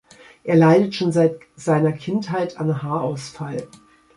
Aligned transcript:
Er 0.43 0.55
leidet 0.55 0.95
schon 0.95 1.11
seit 1.11 1.39
seiner 1.55 1.91
Kindheit 1.91 2.59
an 2.59 2.81
Haarausfall. 2.81 3.67